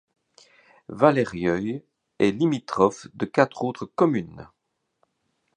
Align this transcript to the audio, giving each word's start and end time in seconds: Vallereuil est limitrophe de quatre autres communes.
Vallereuil 0.89 1.83
est 2.17 2.31
limitrophe 2.31 3.05
de 3.13 3.25
quatre 3.27 3.61
autres 3.63 3.85
communes. 3.85 4.49